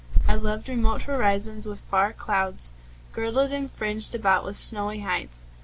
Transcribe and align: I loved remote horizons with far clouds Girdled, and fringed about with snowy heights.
I 0.27 0.33
loved 0.33 0.67
remote 0.67 1.03
horizons 1.03 1.67
with 1.67 1.81
far 1.81 2.11
clouds 2.11 2.73
Girdled, 3.11 3.51
and 3.51 3.69
fringed 3.69 4.15
about 4.15 4.43
with 4.43 4.57
snowy 4.57 5.01
heights. 5.01 5.45